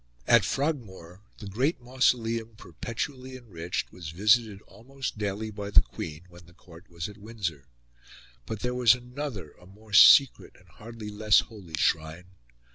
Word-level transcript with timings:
At 0.25 0.43
Frogmore, 0.43 1.21
the 1.37 1.45
great 1.45 1.79
mausoleum, 1.79 2.55
perpetually 2.55 3.37
enriched, 3.37 3.91
was 3.91 4.09
visited 4.09 4.59
almost 4.63 5.19
daily 5.19 5.51
by 5.51 5.69
the 5.69 5.83
Queen 5.83 6.23
when 6.27 6.47
the 6.47 6.55
Court 6.55 6.89
was 6.89 7.07
at 7.07 7.19
Windsor. 7.19 7.67
But 8.47 8.61
there 8.61 8.73
was 8.73 8.95
another, 8.95 9.51
a 9.59 9.67
more 9.67 9.93
secret 9.93 10.55
and 10.59 10.67
a 10.69 10.73
hardly 10.73 11.09
less 11.09 11.41
holy 11.41 11.75
shrine. 11.77 12.31